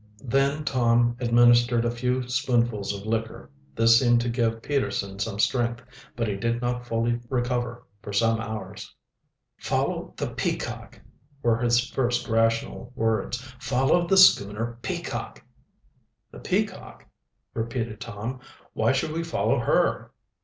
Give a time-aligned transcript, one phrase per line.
[0.25, 3.51] Then Tom administered a few spoonfuls of liquor.
[3.75, 5.83] This seemed to give Peterson some strength,
[6.15, 8.95] but he did not fully recover for some hours.
[9.57, 10.99] "Follow the Peacock,"
[11.43, 13.41] were his first rational words.
[13.59, 15.43] "Follow the schooner Peacock."
[16.31, 17.05] "The Peacock?"
[17.53, 18.39] repeated Tom.
[18.73, 20.09] "Why should we follow her?"